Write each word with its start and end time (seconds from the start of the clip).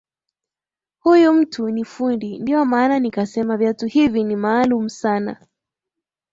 Huyu 0.99 1.33
mtu 1.33 1.69
ni 1.69 1.85
fundi 1.85 2.39
ndiyo 2.39 2.65
maana 2.65 2.99
nikasema 2.99 3.57
viatu 3.57 3.85
hivi 3.85 4.23
ni 4.23 4.35
maalumu 4.35 4.89
sana 4.89 5.47